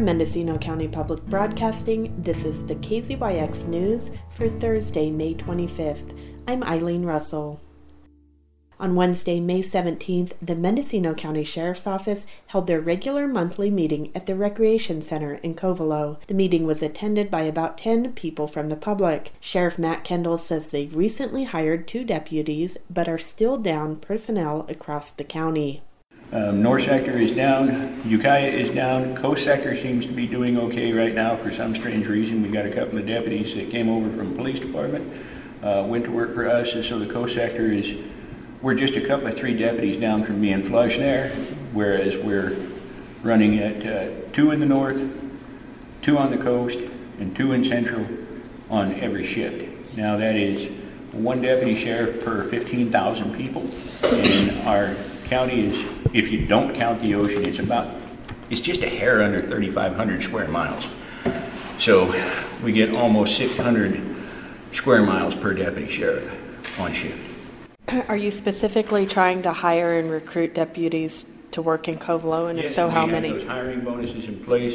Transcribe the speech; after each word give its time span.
From 0.00 0.06
Mendocino 0.06 0.56
County 0.56 0.88
Public 0.88 1.26
Broadcasting, 1.26 2.22
this 2.22 2.46
is 2.46 2.64
the 2.64 2.76
KZYX 2.76 3.66
News 3.66 4.10
for 4.30 4.48
Thursday, 4.48 5.10
May 5.10 5.34
25th. 5.34 6.18
I'm 6.48 6.64
Eileen 6.64 7.04
Russell. 7.04 7.60
On 8.78 8.94
Wednesday, 8.94 9.40
May 9.40 9.62
17th, 9.62 10.32
the 10.40 10.54
Mendocino 10.54 11.12
County 11.12 11.44
Sheriff's 11.44 11.86
Office 11.86 12.24
held 12.46 12.66
their 12.66 12.80
regular 12.80 13.28
monthly 13.28 13.70
meeting 13.70 14.10
at 14.14 14.24
the 14.24 14.34
Recreation 14.34 15.02
Center 15.02 15.34
in 15.34 15.54
Covelo. 15.54 16.16
The 16.28 16.32
meeting 16.32 16.64
was 16.64 16.82
attended 16.82 17.30
by 17.30 17.42
about 17.42 17.76
10 17.76 18.14
people 18.14 18.48
from 18.48 18.70
the 18.70 18.76
public. 18.76 19.34
Sheriff 19.38 19.78
Matt 19.78 20.02
Kendall 20.02 20.38
says 20.38 20.70
they 20.70 20.86
recently 20.86 21.44
hired 21.44 21.86
two 21.86 22.04
deputies 22.04 22.78
but 22.88 23.06
are 23.06 23.18
still 23.18 23.58
down 23.58 23.96
personnel 23.96 24.64
across 24.66 25.10
the 25.10 25.24
county. 25.24 25.82
Um, 26.32 26.62
North 26.62 26.84
sector 26.84 27.18
is 27.18 27.32
down, 27.32 28.00
Ukiah 28.08 28.50
is 28.50 28.70
down, 28.70 29.16
Coast 29.16 29.42
sector 29.42 29.74
seems 29.74 30.06
to 30.06 30.12
be 30.12 30.28
doing 30.28 30.56
okay 30.58 30.92
right 30.92 31.12
now 31.12 31.36
for 31.36 31.50
some 31.50 31.74
strange 31.74 32.06
reason. 32.06 32.40
We 32.40 32.50
got 32.50 32.64
a 32.64 32.72
couple 32.72 32.98
of 32.98 33.06
deputies 33.06 33.52
that 33.56 33.68
came 33.72 33.88
over 33.88 34.08
from 34.16 34.30
the 34.30 34.36
police 34.36 34.60
department, 34.60 35.12
uh, 35.60 35.84
went 35.88 36.04
to 36.04 36.12
work 36.12 36.32
for 36.34 36.48
us, 36.48 36.72
and 36.74 36.84
so 36.84 37.00
the 37.00 37.12
coast 37.12 37.34
sector 37.34 37.72
is 37.72 37.96
we're 38.62 38.76
just 38.76 38.94
a 38.94 39.04
couple 39.04 39.26
of 39.26 39.34
three 39.34 39.56
deputies 39.56 40.00
down 40.00 40.22
from 40.22 40.40
me 40.40 40.52
in 40.52 40.62
Flushing 40.62 41.00
there, 41.00 41.30
whereas 41.72 42.16
we're 42.16 42.56
running 43.24 43.58
at 43.58 43.84
uh, 43.84 44.14
two 44.32 44.52
in 44.52 44.60
the 44.60 44.66
north, 44.66 45.02
two 46.00 46.16
on 46.16 46.30
the 46.30 46.38
coast, 46.38 46.78
and 47.18 47.34
two 47.34 47.54
in 47.54 47.64
central 47.64 48.06
on 48.70 48.94
every 49.00 49.26
shift. 49.26 49.96
Now 49.96 50.16
that 50.16 50.36
is 50.36 50.70
one 51.10 51.42
deputy 51.42 51.74
sheriff 51.74 52.24
per 52.24 52.44
15,000 52.44 53.34
people, 53.34 53.68
and 54.04 54.68
our 54.68 54.94
county 55.30 55.66
is, 55.66 55.88
if 56.12 56.32
you 56.32 56.44
don't 56.44 56.74
count 56.74 57.00
the 57.00 57.14
ocean, 57.14 57.46
it's 57.46 57.60
about, 57.60 57.88
it's 58.50 58.60
just 58.60 58.82
a 58.82 58.88
hair 58.88 59.22
under 59.22 59.40
3,500 59.40 60.24
square 60.24 60.48
miles. 60.48 60.84
So 61.78 62.12
we 62.64 62.72
get 62.72 62.96
almost 62.96 63.36
600 63.36 64.02
square 64.72 65.02
miles 65.02 65.36
per 65.36 65.54
deputy 65.54 65.90
sheriff 65.90 66.80
on 66.80 66.92
shift. 66.92 67.18
Are 68.08 68.16
you 68.16 68.32
specifically 68.32 69.06
trying 69.06 69.42
to 69.42 69.52
hire 69.52 69.98
and 70.00 70.10
recruit 70.10 70.52
deputies 70.54 71.24
to 71.52 71.62
work 71.62 71.88
in 71.88 71.96
Covelo, 71.96 72.50
and 72.50 72.58
if 72.58 72.66
Yes, 72.66 72.74
so, 72.74 72.88
how 72.88 73.06
We 73.06 73.12
many? 73.12 73.28
have 73.28 73.38
those 73.38 73.48
hiring 73.48 73.80
bonuses 73.80 74.26
in 74.26 74.44
place, 74.44 74.74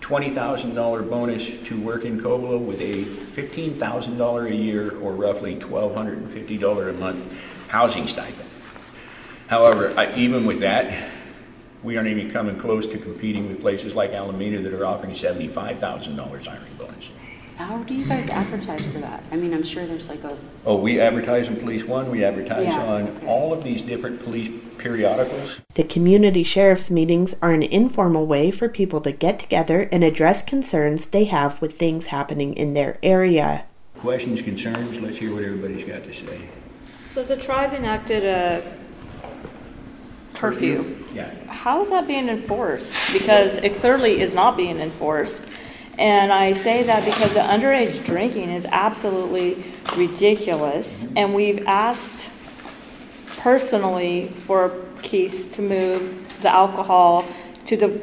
$20,000 0.00 1.08
bonus 1.08 1.46
to 1.66 1.80
work 1.80 2.04
in 2.04 2.20
Covelo 2.20 2.58
with 2.58 2.80
a 2.80 3.04
$15,000 3.04 4.50
a 4.50 4.54
year 4.54 4.98
or 4.98 5.12
roughly 5.12 5.56
$1,250 5.56 6.90
a 6.90 6.92
month 6.94 7.24
housing 7.68 8.06
stipend. 8.06 8.43
However, 9.48 9.92
I- 9.96 10.14
even 10.16 10.46
with 10.46 10.60
that, 10.60 10.92
we 11.82 11.96
aren't 11.96 12.08
even 12.08 12.30
coming 12.30 12.56
close 12.56 12.86
to 12.86 12.98
competing 12.98 13.48
with 13.48 13.60
places 13.60 13.94
like 13.94 14.12
Alameda 14.12 14.60
that 14.62 14.72
are 14.72 14.86
offering 14.86 15.14
$75,000 15.14 16.46
hiring 16.46 16.62
bonus. 16.78 17.10
How 17.56 17.76
do 17.84 17.94
you 17.94 18.04
guys 18.04 18.28
advertise 18.30 18.84
for 18.86 18.98
that? 18.98 19.22
I 19.30 19.36
mean, 19.36 19.54
I'm 19.54 19.62
sure 19.62 19.86
there's 19.86 20.08
like 20.08 20.24
a, 20.24 20.36
Oh, 20.66 20.74
we 20.76 21.00
advertise 21.00 21.46
in 21.46 21.54
Police 21.56 21.84
One, 21.84 22.10
we 22.10 22.24
advertise 22.24 22.66
Yeah, 22.66 22.82
on 22.82 23.02
okay. 23.02 23.26
all 23.26 23.52
of 23.52 23.62
these 23.62 23.80
different 23.80 24.24
police 24.24 24.50
periodicals. 24.78 25.58
The 25.74 25.84
community 25.84 26.42
sheriff's 26.42 26.90
meetings 26.90 27.36
are 27.40 27.52
an 27.52 27.62
informal 27.62 28.26
way 28.26 28.50
for 28.50 28.68
people 28.68 29.00
to 29.02 29.12
get 29.12 29.38
together 29.38 29.88
and 29.92 30.02
address 30.02 30.42
concerns 30.42 31.06
they 31.06 31.24
have 31.26 31.60
with 31.62 31.78
things 31.78 32.08
happening 32.08 32.54
in 32.54 32.74
their 32.74 32.98
area. 33.04 33.66
Questions, 34.00 34.42
concerns, 34.42 35.00
let's 35.00 35.18
hear 35.18 35.32
what 35.32 35.44
everybody's 35.44 35.86
got 35.86 36.02
to 36.04 36.12
say. 36.12 36.40
So 37.14 37.22
the 37.22 37.36
tribe 37.36 37.72
enacted 37.72 38.24
a 38.24 38.64
curfew. 40.50 40.96
Yeah. 41.14 41.32
How 41.46 41.80
is 41.80 41.90
that 41.90 42.06
being 42.06 42.28
enforced? 42.28 42.96
Because 43.12 43.56
it 43.58 43.76
clearly 43.76 44.20
is 44.20 44.34
not 44.34 44.56
being 44.56 44.78
enforced. 44.78 45.46
And 45.98 46.32
I 46.32 46.52
say 46.52 46.82
that 46.82 47.04
because 47.04 47.34
the 47.34 47.40
underage 47.40 48.04
drinking 48.04 48.50
is 48.50 48.66
absolutely 48.66 49.62
ridiculous. 49.96 51.06
And 51.14 51.34
we've 51.34 51.64
asked 51.66 52.30
personally 53.38 54.28
for 54.46 54.84
Keys 55.02 55.46
to 55.48 55.62
move 55.62 56.40
the 56.42 56.50
alcohol 56.50 57.24
to 57.66 57.76
the, 57.76 58.00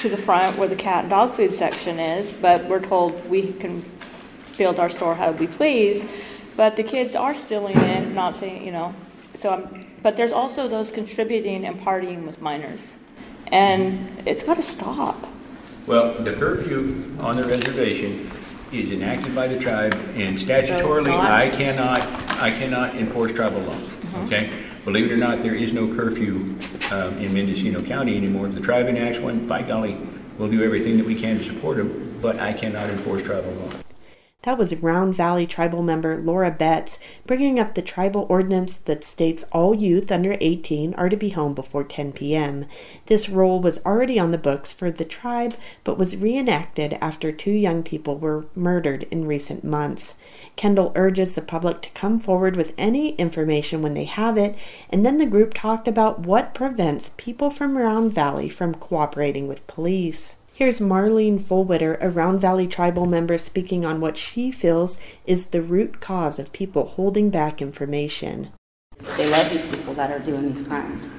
to 0.00 0.08
the 0.08 0.16
front 0.16 0.56
where 0.56 0.68
the 0.68 0.76
cat 0.76 1.00
and 1.00 1.10
dog 1.10 1.34
food 1.34 1.52
section 1.52 1.98
is, 1.98 2.32
but 2.32 2.64
we're 2.66 2.80
told 2.80 3.28
we 3.28 3.52
can 3.54 3.84
build 4.56 4.78
our 4.78 4.88
store 4.88 5.14
how 5.14 5.32
we 5.32 5.46
please. 5.46 6.06
But 6.56 6.76
the 6.76 6.82
kids 6.82 7.14
are 7.14 7.34
stealing 7.34 7.76
it, 7.76 8.12
not 8.12 8.34
saying, 8.34 8.64
you 8.64 8.72
know, 8.72 8.94
so 9.34 9.50
I'm, 9.50 9.91
but 10.02 10.16
there's 10.16 10.32
also 10.32 10.68
those 10.68 10.90
contributing 10.90 11.64
and 11.66 11.80
partying 11.80 12.26
with 12.26 12.40
minors. 12.40 12.94
And 13.48 14.22
it's 14.26 14.42
gotta 14.42 14.62
stop. 14.62 15.26
Well, 15.86 16.14
the 16.14 16.32
curfew 16.34 17.16
on 17.20 17.36
the 17.36 17.44
reservation 17.44 18.30
is 18.72 18.90
enacted 18.90 19.34
by 19.34 19.48
the 19.48 19.58
tribe, 19.58 19.94
and 20.14 20.38
statutorily, 20.38 21.06
not- 21.06 21.30
I 21.30 21.50
cannot, 21.50 22.00
I 22.40 22.50
cannot 22.50 22.94
enforce 22.94 23.32
tribal 23.32 23.60
law, 23.60 23.78
okay? 24.24 24.50
Believe 24.84 25.06
it 25.06 25.12
or 25.12 25.16
not, 25.16 25.42
there 25.42 25.54
is 25.54 25.72
no 25.72 25.94
curfew 25.94 26.56
um, 26.90 27.16
in 27.18 27.32
Mendocino 27.34 27.82
County 27.82 28.16
anymore. 28.16 28.46
If 28.46 28.54
the 28.54 28.60
tribe 28.60 28.86
enacts 28.88 29.18
one, 29.18 29.46
by 29.46 29.62
golly, 29.62 29.96
we'll 30.38 30.50
do 30.50 30.64
everything 30.64 30.96
that 30.96 31.06
we 31.06 31.14
can 31.14 31.38
to 31.38 31.44
support 31.44 31.76
them, 31.76 32.18
but 32.22 32.38
I 32.40 32.52
cannot 32.52 32.88
enforce 32.90 33.22
tribal 33.22 33.52
law. 33.52 33.70
That 34.42 34.58
was 34.58 34.74
Round 34.82 35.14
Valley 35.14 35.46
tribal 35.46 35.84
member 35.84 36.16
Laura 36.20 36.50
Betts 36.50 36.98
bringing 37.28 37.60
up 37.60 37.76
the 37.76 37.82
tribal 37.82 38.26
ordinance 38.28 38.74
that 38.76 39.04
states 39.04 39.44
all 39.52 39.72
youth 39.72 40.10
under 40.10 40.36
18 40.40 40.94
are 40.94 41.08
to 41.08 41.16
be 41.16 41.30
home 41.30 41.54
before 41.54 41.84
10 41.84 42.10
p.m. 42.10 42.64
This 43.06 43.28
rule 43.28 43.60
was 43.60 43.78
already 43.86 44.18
on 44.18 44.32
the 44.32 44.38
books 44.38 44.72
for 44.72 44.90
the 44.90 45.04
tribe 45.04 45.54
but 45.84 45.96
was 45.96 46.16
reenacted 46.16 46.98
after 47.00 47.30
two 47.30 47.52
young 47.52 47.84
people 47.84 48.18
were 48.18 48.46
murdered 48.56 49.04
in 49.12 49.28
recent 49.28 49.62
months. 49.62 50.14
Kendall 50.56 50.90
urges 50.96 51.36
the 51.36 51.40
public 51.40 51.80
to 51.82 51.90
come 51.90 52.18
forward 52.18 52.56
with 52.56 52.74
any 52.76 53.14
information 53.14 53.80
when 53.80 53.94
they 53.94 54.06
have 54.06 54.36
it, 54.36 54.56
and 54.90 55.06
then 55.06 55.18
the 55.18 55.26
group 55.26 55.54
talked 55.54 55.86
about 55.86 56.18
what 56.18 56.52
prevents 56.52 57.12
people 57.16 57.48
from 57.48 57.78
Round 57.78 58.12
Valley 58.12 58.48
from 58.48 58.74
cooperating 58.74 59.46
with 59.46 59.64
police. 59.68 60.34
Here's 60.54 60.80
Marlene 60.80 61.42
Fullwitter, 61.42 61.96
a 62.02 62.10
Round 62.10 62.38
Valley 62.38 62.66
tribal 62.66 63.06
member, 63.06 63.38
speaking 63.38 63.86
on 63.86 64.02
what 64.02 64.18
she 64.18 64.50
feels 64.52 64.98
is 65.26 65.46
the 65.46 65.62
root 65.62 65.98
cause 65.98 66.38
of 66.38 66.52
people 66.52 66.88
holding 66.88 67.30
back 67.30 67.62
information. 67.62 68.50
they 69.16 69.30
love 69.30 69.48
these 69.48 69.64
people 69.74 69.94
that 69.94 70.10
are 70.10 70.18
doing 70.18 70.52
these 70.52 70.62
crimes. 70.62 71.10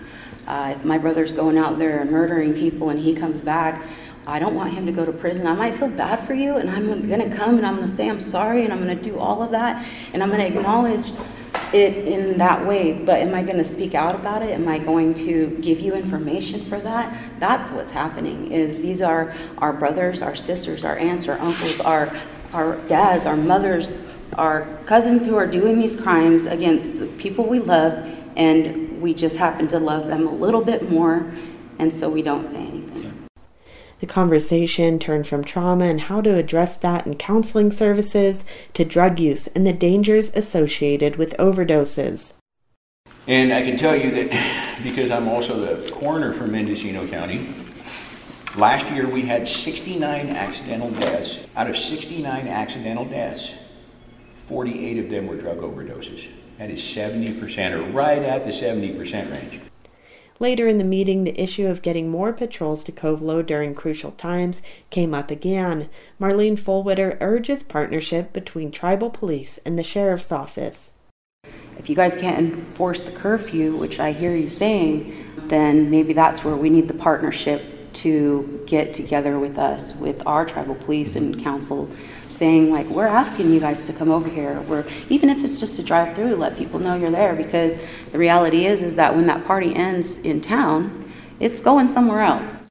Uh, 0.45 0.73
if 0.75 0.85
my 0.85 0.99
brother's 0.99 1.33
going 1.33 1.57
out 1.57 1.79
there 1.79 1.99
and 1.99 2.11
murdering 2.11 2.53
people 2.53 2.91
and 2.91 2.99
he 2.99 3.15
comes 3.15 3.41
back, 3.41 3.83
I 4.27 4.37
don't 4.37 4.53
want 4.53 4.73
him 4.73 4.85
to 4.85 4.91
go 4.91 5.03
to 5.03 5.11
prison. 5.11 5.47
I 5.47 5.55
might 5.55 5.73
feel 5.73 5.89
bad 5.89 6.19
for 6.19 6.35
you, 6.35 6.57
and 6.57 6.69
I'm 6.69 7.07
going 7.07 7.27
to 7.27 7.35
come 7.35 7.57
and 7.57 7.65
I'm 7.65 7.77
going 7.77 7.87
to 7.87 7.91
say 7.91 8.07
I'm 8.07 8.21
sorry 8.21 8.63
and 8.63 8.71
I'm 8.71 8.83
going 8.83 8.95
to 8.95 9.03
do 9.03 9.17
all 9.17 9.41
of 9.41 9.49
that, 9.49 9.83
and 10.13 10.21
I'm 10.21 10.29
going 10.29 10.41
to 10.41 10.59
acknowledge 10.59 11.11
it 11.73 12.07
in 12.07 12.37
that 12.37 12.65
way. 12.65 12.93
But 12.93 13.21
am 13.21 13.33
I 13.33 13.43
going 13.43 13.57
to 13.57 13.65
speak 13.65 13.95
out 13.95 14.15
about 14.15 14.41
it? 14.41 14.51
Am 14.51 14.67
I 14.67 14.79
going 14.79 15.13
to 15.15 15.47
give 15.61 15.79
you 15.79 15.93
information 15.93 16.65
for 16.65 16.79
that? 16.79 17.17
That's 17.39 17.71
what's 17.71 17.91
happening. 17.91 18.51
Is 18.51 18.81
these 18.81 19.01
are 19.01 19.35
our 19.57 19.73
brothers, 19.73 20.21
our 20.21 20.35
sisters, 20.35 20.83
our 20.83 20.97
aunts, 20.97 21.27
our 21.27 21.39
uncles, 21.39 21.79
our 21.81 22.15
our 22.53 22.77
dads, 22.87 23.25
our 23.25 23.35
mothers, 23.35 23.95
our 24.37 24.67
cousins 24.85 25.25
who 25.25 25.35
are 25.35 25.47
doing 25.47 25.79
these 25.79 25.95
crimes 25.99 26.45
against 26.45 26.99
the 26.99 27.07
people 27.07 27.45
we 27.45 27.59
love, 27.59 28.07
and 28.35 29.01
we 29.01 29.13
just 29.13 29.37
happen 29.37 29.67
to 29.67 29.79
love 29.79 30.07
them 30.07 30.27
a 30.27 30.31
little 30.31 30.63
bit 30.63 30.89
more, 30.89 31.33
and 31.79 31.91
so 31.91 32.09
we 32.09 32.21
don't 32.21 32.45
say 32.45 32.57
anything. 32.57 33.02
The 34.03 34.07
conversation 34.07 34.99
turned 34.99 35.27
from 35.27 35.45
trauma 35.45 35.85
and 35.85 36.01
how 36.01 36.19
to 36.19 36.35
address 36.35 36.75
that 36.75 37.07
in 37.07 37.15
counseling 37.15 37.71
services 37.71 38.43
to 38.73 38.83
drug 38.83 39.17
use 39.17 39.47
and 39.47 39.65
the 39.65 39.71
dangers 39.71 40.29
associated 40.35 41.15
with 41.15 41.33
overdoses. 41.37 42.33
And 43.27 43.53
I 43.53 43.61
can 43.61 43.77
tell 43.77 43.95
you 43.95 44.11
that 44.11 44.79
because 44.83 45.09
I'm 45.09 45.29
also 45.29 45.57
the 45.57 45.89
coroner 45.89 46.33
for 46.33 46.47
Mendocino 46.47 47.07
County, 47.07 47.53
last 48.57 48.91
year 48.91 49.07
we 49.07 49.21
had 49.21 49.47
69 49.47 50.27
accidental 50.31 50.89
deaths. 50.89 51.37
Out 51.55 51.69
of 51.69 51.77
69 51.77 52.49
accidental 52.49 53.05
deaths, 53.05 53.53
48 54.35 54.97
of 54.97 55.09
them 55.09 55.27
were 55.27 55.37
drug 55.37 55.59
overdoses. 55.59 56.27
That 56.57 56.69
is 56.69 56.81
70%, 56.81 57.71
or 57.71 57.89
right 57.93 58.21
at 58.21 58.43
the 58.43 58.51
70% 58.51 59.33
range. 59.33 59.62
Later 60.39 60.67
in 60.67 60.77
the 60.77 60.83
meeting, 60.83 61.23
the 61.23 61.41
issue 61.41 61.67
of 61.67 61.81
getting 61.81 62.09
more 62.09 62.33
patrols 62.33 62.83
to 62.83 62.91
Covelo 62.91 63.45
during 63.45 63.75
crucial 63.75 64.11
times 64.11 64.61
came 64.89 65.13
up 65.13 65.29
again. 65.29 65.89
Marlene 66.19 66.59
Fullwitter 66.59 67.17
urges 67.21 67.63
partnership 67.63 68.33
between 68.33 68.71
tribal 68.71 69.09
police 69.09 69.59
and 69.65 69.77
the 69.77 69.83
sheriff's 69.83 70.31
office. 70.31 70.91
If 71.77 71.89
you 71.89 71.95
guys 71.95 72.15
can't 72.15 72.53
enforce 72.53 73.01
the 73.01 73.11
curfew, 73.11 73.75
which 73.75 73.99
I 73.99 74.11
hear 74.11 74.35
you 74.35 74.49
saying, 74.49 75.33
then 75.47 75.89
maybe 75.91 76.13
that's 76.13 76.43
where 76.43 76.55
we 76.55 76.69
need 76.69 76.87
the 76.87 76.93
partnership 76.93 77.72
to 77.95 78.63
get 78.65 78.93
together 78.93 79.39
with 79.39 79.57
us, 79.57 79.95
with 79.95 80.25
our 80.25 80.45
tribal 80.45 80.75
police 80.75 81.15
and 81.15 81.41
council, 81.43 81.89
saying 82.29 82.71
like, 82.71 82.87
we're 82.87 83.05
asking 83.05 83.53
you 83.53 83.59
guys 83.59 83.83
to 83.83 83.93
come 83.93 84.09
over 84.09 84.29
here. 84.29 84.61
We're 84.61 84.85
even 85.09 85.29
if 85.29 85.43
it's 85.43 85.59
just 85.59 85.75
to 85.75 85.83
drive 85.83 86.15
through, 86.15 86.35
let 86.35 86.57
people 86.57 86.79
know 86.79 86.95
you're 86.95 87.11
there, 87.11 87.35
because 87.35 87.77
the 88.11 88.17
reality 88.17 88.65
is 88.65 88.81
is 88.81 88.95
that 88.95 89.15
when 89.15 89.27
that 89.27 89.45
party 89.45 89.75
ends 89.75 90.17
in 90.17 90.41
town, 90.41 91.11
it's 91.39 91.59
going 91.59 91.87
somewhere 91.87 92.21
else. 92.21 92.65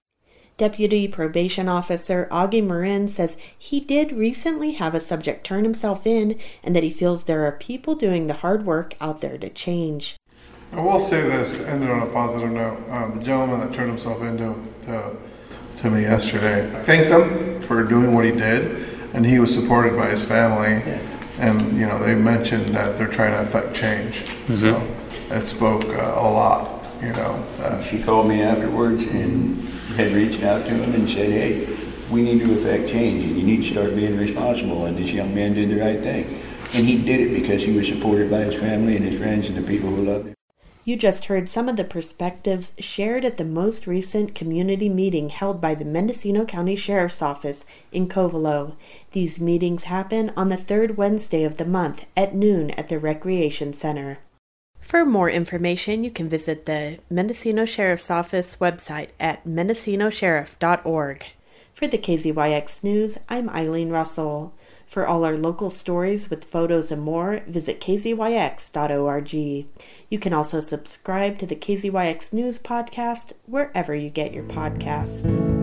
Deputy 0.58 1.08
Probation 1.08 1.68
Officer 1.68 2.28
Augie 2.30 2.64
Marin 2.64 3.08
says 3.08 3.36
he 3.58 3.80
did 3.80 4.12
recently 4.12 4.72
have 4.72 4.94
a 4.94 5.00
subject 5.00 5.44
turn 5.44 5.64
himself 5.64 6.06
in 6.06 6.38
and 6.62 6.76
that 6.76 6.82
he 6.82 6.90
feels 6.90 7.24
there 7.24 7.46
are 7.46 7.52
people 7.52 7.94
doing 7.94 8.26
the 8.26 8.34
hard 8.34 8.64
work 8.64 8.94
out 9.00 9.22
there 9.22 9.38
to 9.38 9.48
change. 9.48 10.16
I 10.72 10.80
will 10.80 10.98
say 10.98 11.20
this 11.20 11.58
to 11.58 11.68
end 11.68 11.84
it 11.84 11.90
on 11.90 12.00
a 12.00 12.06
positive 12.06 12.50
note. 12.50 12.78
Uh, 12.88 13.08
the 13.08 13.22
gentleman 13.22 13.60
that 13.60 13.74
turned 13.74 13.90
himself 13.90 14.22
into 14.22 14.54
to, 14.86 15.14
to 15.76 15.90
me 15.90 16.00
yesterday, 16.00 16.74
I 16.74 16.82
thanked 16.82 17.10
him 17.10 17.60
for 17.60 17.82
doing 17.82 18.14
what 18.14 18.24
he 18.24 18.30
did, 18.30 18.88
and 19.12 19.26
he 19.26 19.38
was 19.38 19.52
supported 19.52 19.96
by 19.96 20.08
his 20.08 20.24
family. 20.24 20.98
And 21.38 21.76
you 21.76 21.84
know, 21.84 22.02
they 22.02 22.14
mentioned 22.14 22.74
that 22.74 22.96
they're 22.96 23.06
trying 23.06 23.32
to 23.32 23.42
affect 23.42 23.76
change. 23.76 24.24
So 24.58 24.82
it 25.30 25.44
spoke 25.44 25.84
uh, 25.84 26.14
a 26.16 26.28
lot. 26.28 26.86
You 27.02 27.12
know, 27.12 27.44
uh, 27.60 27.82
She 27.82 28.02
called 28.02 28.28
me 28.28 28.42
afterwards 28.42 29.02
and 29.02 29.62
had 29.96 30.12
reached 30.12 30.42
out 30.42 30.64
to 30.64 30.70
him 30.70 30.94
and 30.94 31.06
said, 31.08 31.30
hey, 31.30 31.66
we 32.10 32.22
need 32.22 32.40
to 32.40 32.52
affect 32.52 32.88
change 32.88 33.24
and 33.24 33.36
you 33.36 33.42
need 33.42 33.64
to 33.64 33.72
start 33.72 33.94
being 33.94 34.16
responsible. 34.16 34.86
And 34.86 34.96
this 34.96 35.10
young 35.10 35.34
man 35.34 35.54
did 35.54 35.68
the 35.68 35.80
right 35.80 36.02
thing. 36.02 36.40
And 36.74 36.86
he 36.86 36.96
did 36.96 37.20
it 37.20 37.42
because 37.42 37.62
he 37.62 37.76
was 37.76 37.88
supported 37.88 38.30
by 38.30 38.44
his 38.44 38.54
family 38.54 38.96
and 38.96 39.04
his 39.04 39.20
friends 39.20 39.48
and 39.48 39.56
the 39.56 39.62
people 39.62 39.90
who 39.90 40.04
loved 40.04 40.28
him. 40.28 40.31
You 40.84 40.96
just 40.96 41.26
heard 41.26 41.48
some 41.48 41.68
of 41.68 41.76
the 41.76 41.84
perspectives 41.84 42.72
shared 42.78 43.24
at 43.24 43.36
the 43.36 43.44
most 43.44 43.86
recent 43.86 44.34
community 44.34 44.88
meeting 44.88 45.28
held 45.28 45.60
by 45.60 45.76
the 45.76 45.84
Mendocino 45.84 46.44
County 46.44 46.74
Sheriff's 46.74 47.22
Office 47.22 47.64
in 47.92 48.08
Covelo. 48.08 48.74
These 49.12 49.38
meetings 49.38 49.84
happen 49.84 50.32
on 50.36 50.48
the 50.48 50.56
third 50.56 50.96
Wednesday 50.96 51.44
of 51.44 51.56
the 51.56 51.64
month 51.64 52.04
at 52.16 52.34
noon 52.34 52.72
at 52.72 52.88
the 52.88 52.98
Recreation 52.98 53.72
Center. 53.72 54.18
For 54.80 55.04
more 55.04 55.30
information, 55.30 56.02
you 56.02 56.10
can 56.10 56.28
visit 56.28 56.66
the 56.66 56.98
Mendocino 57.08 57.64
Sheriff's 57.64 58.10
Office 58.10 58.56
website 58.60 59.10
at 59.20 59.46
mendocinosheriff.org. 59.46 61.24
For 61.72 61.86
the 61.86 61.98
KZYX 61.98 62.82
News, 62.82 63.18
I'm 63.28 63.48
Eileen 63.50 63.90
Russell. 63.90 64.52
For 64.92 65.06
all 65.06 65.24
our 65.24 65.38
local 65.38 65.70
stories 65.70 66.28
with 66.28 66.44
photos 66.44 66.92
and 66.92 67.00
more, 67.00 67.40
visit 67.46 67.80
kzyx.org. 67.80 69.32
You 69.32 70.18
can 70.18 70.34
also 70.34 70.60
subscribe 70.60 71.38
to 71.38 71.46
the 71.46 71.56
KZYX 71.56 72.34
News 72.34 72.58
podcast 72.58 73.32
wherever 73.46 73.94
you 73.94 74.10
get 74.10 74.34
your 74.34 74.44
podcasts. 74.44 75.61